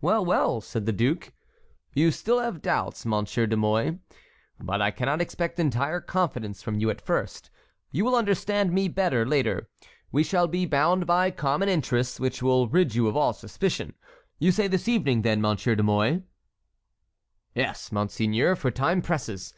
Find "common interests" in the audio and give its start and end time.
11.32-12.20